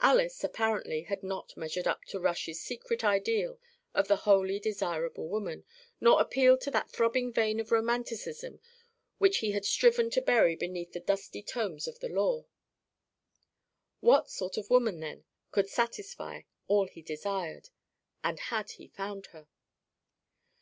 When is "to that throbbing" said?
6.62-7.30